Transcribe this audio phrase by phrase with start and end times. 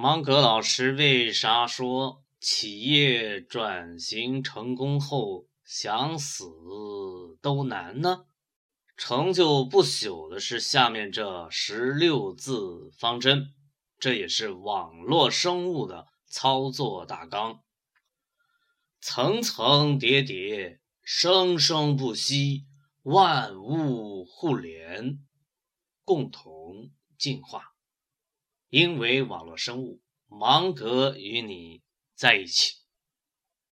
[0.00, 6.44] 芒格老师为啥说企业转型成功后想死
[7.42, 8.26] 都难呢？
[8.96, 13.52] 成就不朽的是下面这十六字方针，
[13.98, 17.64] 这也是网络生物的操作大纲：
[19.00, 22.66] 层层叠叠，生生不息，
[23.02, 25.18] 万物互联，
[26.04, 27.72] 共同进化。
[28.70, 31.82] 因为网络生物，芒格与你
[32.14, 32.74] 在一起。